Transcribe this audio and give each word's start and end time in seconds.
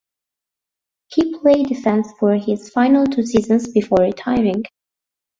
He 1.13 1.37
played 1.37 1.67
defence 1.67 2.07
for 2.19 2.33
his 2.33 2.71
final 2.71 3.05
two 3.05 3.23
seasons 3.23 3.67
before 3.71 3.99
retiring. 3.99 4.63